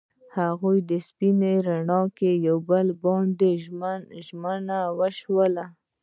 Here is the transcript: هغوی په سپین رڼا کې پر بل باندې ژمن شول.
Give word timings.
هغوی 0.37 0.77
په 0.87 0.97
سپین 1.07 1.37
رڼا 1.67 2.01
کې 2.17 2.31
پر 2.41 2.55
بل 2.67 2.87
باندې 3.03 3.49
ژمن 4.25 4.61
شول. 5.19 5.55